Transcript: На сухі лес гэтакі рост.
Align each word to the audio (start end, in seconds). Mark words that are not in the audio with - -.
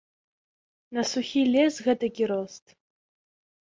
На 0.99 1.05
сухі 1.11 1.45
лес 1.59 1.79
гэтакі 1.91 2.23
рост. 2.37 2.79